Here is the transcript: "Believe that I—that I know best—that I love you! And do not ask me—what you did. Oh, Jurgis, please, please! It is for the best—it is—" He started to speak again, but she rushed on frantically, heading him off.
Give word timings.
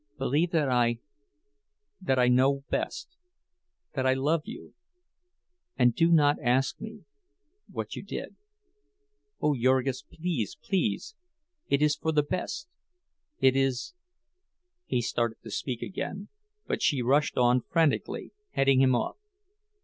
"Believe 0.17 0.49
that 0.49 0.67
I—that 0.67 2.17
I 2.17 2.27
know 2.27 2.63
best—that 2.71 4.07
I 4.07 4.15
love 4.15 4.41
you! 4.45 4.73
And 5.77 5.93
do 5.93 6.11
not 6.11 6.37
ask 6.41 6.81
me—what 6.81 7.95
you 7.95 8.01
did. 8.01 8.35
Oh, 9.39 9.55
Jurgis, 9.55 10.01
please, 10.01 10.57
please! 10.59 11.13
It 11.67 11.83
is 11.83 11.95
for 11.97 12.11
the 12.11 12.23
best—it 12.23 13.55
is—" 13.55 13.93
He 14.87 15.03
started 15.03 15.37
to 15.43 15.51
speak 15.51 15.83
again, 15.83 16.29
but 16.65 16.81
she 16.81 17.03
rushed 17.03 17.37
on 17.37 17.61
frantically, 17.61 18.31
heading 18.53 18.81
him 18.81 18.95
off. 18.95 19.17